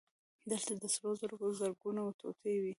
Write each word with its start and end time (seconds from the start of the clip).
دلته 0.49 0.71
د 0.81 0.83
سرو 0.93 1.11
زرو 1.19 1.47
زرګونه 1.59 2.01
ټوټې 2.19 2.55
وې 2.61 2.69